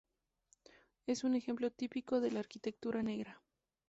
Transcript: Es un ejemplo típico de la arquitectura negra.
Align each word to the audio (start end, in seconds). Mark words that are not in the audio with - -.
Es 1.05 1.23
un 1.23 1.35
ejemplo 1.35 1.69
típico 1.69 2.21
de 2.21 2.31
la 2.31 2.39
arquitectura 2.39 3.03
negra. 3.03 3.39